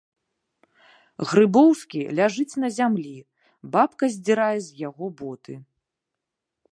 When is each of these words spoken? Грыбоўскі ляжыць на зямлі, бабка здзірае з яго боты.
Грыбоўскі 1.31 1.99
ляжыць 2.19 2.59
на 2.63 2.69
зямлі, 2.79 3.13
бабка 3.75 4.05
здзірае 4.15 4.59
з 4.69 4.81
яго 4.87 5.05
боты. 5.21 5.53